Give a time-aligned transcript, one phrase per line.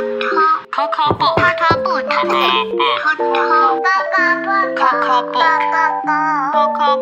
[0.00, 1.36] Coco book.
[1.36, 1.76] Coco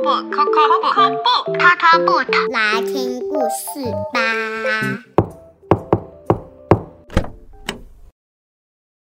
[0.02, 0.26] book.
[1.54, 2.26] Coco book.
[2.50, 4.18] 来听故事吧。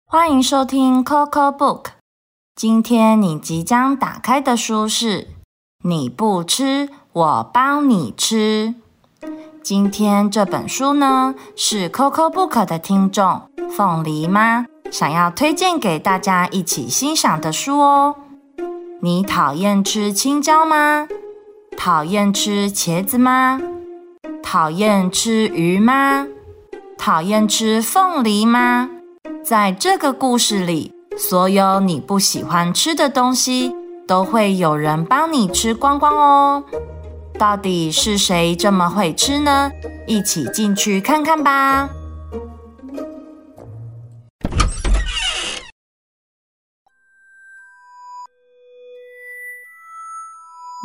[0.06, 1.92] 欢迎收听 Coco Book。
[2.54, 5.22] 今天你即将打开的书是
[5.82, 8.74] 《你不吃，我帮你吃》。
[9.68, 18.16] 今天这本书呢，是 Coco Book 的听众凤梨妈想要推荐给大家一起欣赏的书哦。
[19.02, 21.06] 你讨厌吃青椒吗？
[21.76, 23.60] 讨厌吃茄子吗？
[24.42, 26.26] 讨厌吃鱼吗？
[26.96, 28.88] 讨厌吃凤梨吗？
[29.44, 36.64] 在这个故事里，所有你不喜欢吃的东西，都会有人帮你吃光光哦。
[37.38, 39.70] 到底是谁这么会吃呢？
[40.08, 41.88] 一起进去看看吧。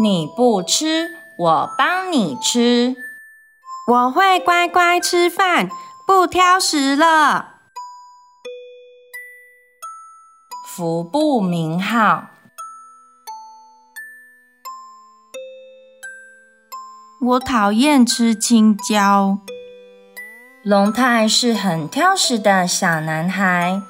[0.01, 2.95] 你不吃，我帮你吃。
[3.91, 5.67] 我会乖乖吃饭，
[6.05, 7.53] 不挑食了。
[10.67, 12.27] 服部名号，
[17.25, 19.38] 我讨厌吃青椒。
[20.61, 23.81] 龙太是很挑食的小男孩。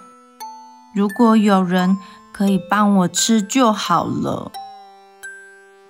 [0.94, 1.98] 如果有人
[2.31, 4.52] 可以帮我吃就好了。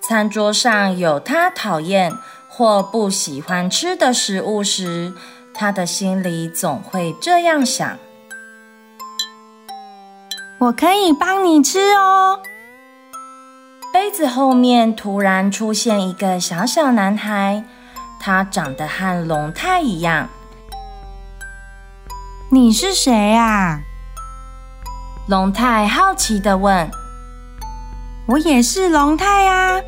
[0.00, 2.14] 餐桌上有他讨厌
[2.48, 5.12] 或不喜欢吃的食物时，
[5.52, 7.98] 他的心里总会这样想。
[10.60, 12.40] 我可以帮你吃哦。
[13.94, 17.62] 杯子后面突然出现一个小小男孩，
[18.18, 20.28] 他长得和龙太一样。
[22.50, 23.82] 你是谁啊？
[25.28, 26.90] 龙太好奇的问。
[28.26, 29.80] 我也是龙太啊！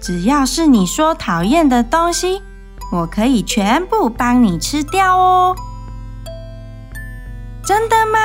[0.00, 2.42] 只要是你说讨厌的东西，
[2.90, 5.54] 我可以全部帮你吃掉哦。
[7.64, 8.18] 真的吗？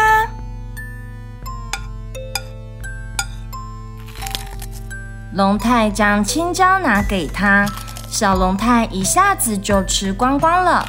[5.34, 7.66] 龙太将青椒拿给他，
[8.08, 10.86] 小龙太一下子就吃光光了。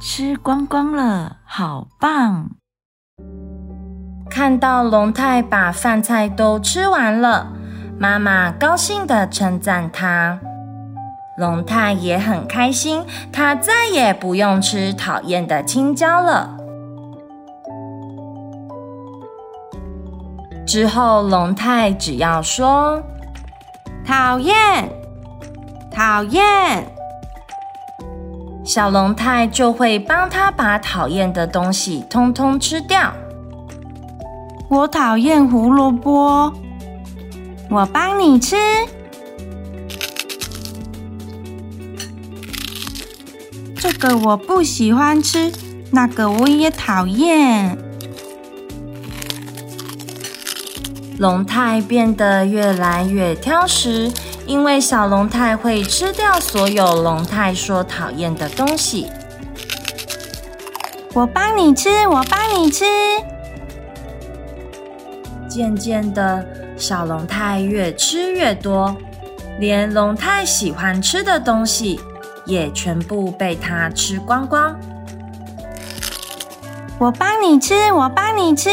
[0.00, 2.52] 吃光光了，好棒！
[4.30, 7.52] 看到龙太把饭菜都吃完了，
[7.98, 10.40] 妈妈高兴的称赞他。
[11.36, 16.56] 龙太也很开心，他再也不用吃讨厌的青椒了。
[20.66, 23.02] 之后，龙太只要说
[24.04, 24.54] “讨厌，
[25.92, 26.86] 讨厌”，
[28.64, 33.12] 小龙太就会帮他把讨厌的东西通通吃掉。
[34.68, 36.52] 我讨厌胡萝卜，
[37.70, 38.56] 我帮你吃。
[43.88, 45.52] 这个我不喜欢吃，
[45.92, 47.78] 那个我也讨厌。
[51.20, 54.10] 龙太变得越来越挑食，
[54.44, 59.06] 因为小龙太会吃掉所有龙太说讨厌的东西。
[61.14, 62.84] 我帮你吃，我帮你吃。
[65.48, 66.44] 渐渐的，
[66.76, 68.96] 小龙太越吃越多，
[69.60, 72.00] 连龙太喜欢吃的东西。
[72.46, 74.78] 也全部被它吃光光。
[76.98, 78.70] 我帮你吃，我帮你吃。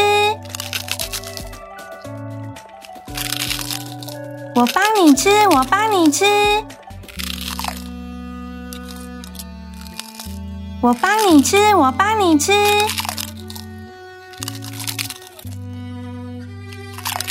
[4.54, 6.24] 我帮你吃，我帮你吃。
[10.80, 12.52] 我帮你吃，我帮你吃。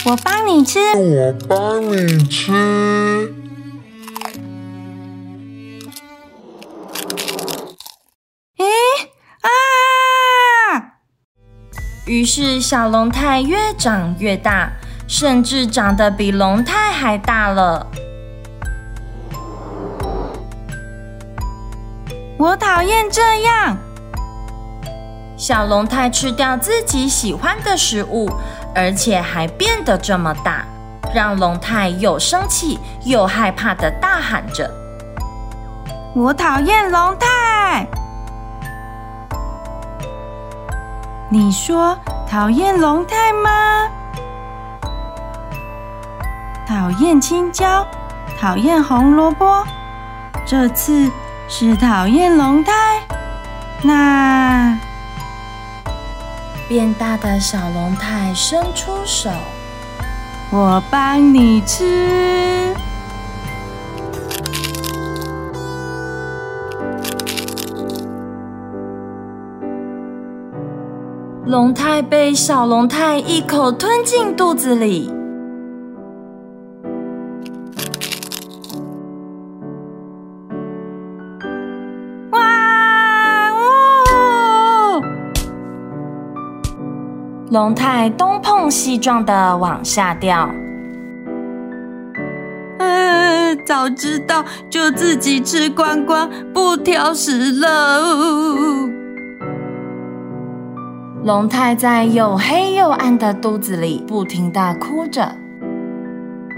[0.06, 3.34] 我帮你吃，我帮你吃。
[12.06, 14.70] 于是，小龙太越长越大，
[15.08, 17.88] 甚至长得比龙太还大了。
[22.38, 23.78] 我讨厌这样。
[25.38, 28.30] 小龙太吃掉自己喜欢的食物，
[28.76, 30.66] 而且还变得这么大，
[31.16, 34.70] 让龙太又生气又害怕的大喊着
[36.14, 37.88] ：“我讨厌龙太！”
[41.33, 41.97] 你说
[42.30, 43.89] 讨厌龙太吗？
[46.68, 47.88] 讨厌青椒，
[48.39, 49.65] 讨厌红萝卜，
[50.45, 51.09] 这次
[51.50, 52.71] 是讨厌龙太。
[53.81, 54.77] 那
[56.69, 59.31] 变大的小龙太伸出手，
[60.51, 62.62] 我帮你吃。
[71.54, 75.08] 龙太被小龙太一口吞进肚子里。
[82.32, 82.42] 哇
[83.52, 85.04] 呜！
[87.52, 90.50] 龙太东碰西撞的往下掉。
[93.68, 98.82] 早知道就自己吃光光，不挑食了。
[101.25, 105.34] 龙太在又黑又暗的肚子里不停的哭着。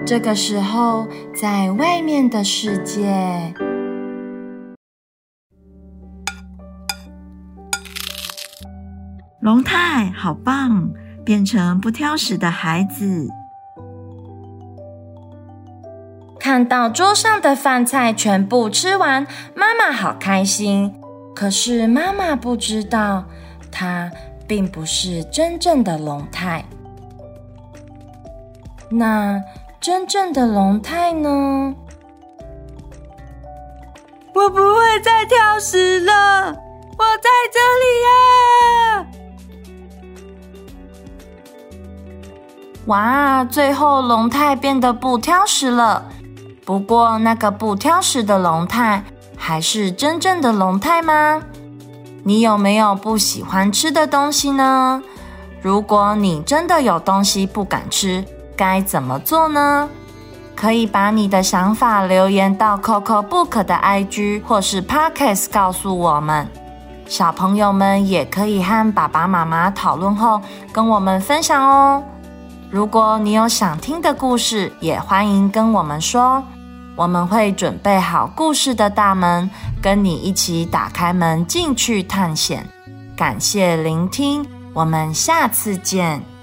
[0.04, 1.08] 这个时候，
[1.40, 3.54] 在外面的世界，
[9.40, 10.90] 龙太好棒，
[11.24, 13.30] 变成不挑食的孩子。
[16.40, 20.92] 看到桌上的饭菜全部吃完，妈妈好开心。
[21.36, 23.26] 可是妈妈不知道，
[23.72, 24.10] 她
[24.48, 26.64] 并不是真正的龙太。
[28.90, 29.42] 那
[29.80, 31.76] 真正的龙太呢？
[34.34, 36.12] 我不会再挑食了，
[36.52, 39.08] 我在这里呀！
[42.88, 46.06] 哇，最后龙太变得不挑食了。
[46.64, 49.04] 不过，那个不挑食的龙太
[49.38, 51.42] 还是真正的龙太吗？
[52.27, 55.00] 你有没有不喜欢吃的东西呢？
[55.62, 58.25] 如果你真的有东西不敢吃，
[58.57, 59.88] 该怎么做呢？
[60.56, 66.48] 可以把你的想法留言到 Coco Book 的 IG 或是 Podcast 告诉我们。
[67.06, 70.42] 小朋友们也可以和爸爸妈妈讨论后
[70.72, 72.04] 跟我们分享哦。
[72.72, 76.44] 如果你有想听的故事，也欢迎跟我们说。
[76.96, 79.50] 我们会准备好故事的大门，
[79.82, 82.66] 跟你一起打开门进去探险。
[83.18, 86.35] 感谢聆听，我们下次见。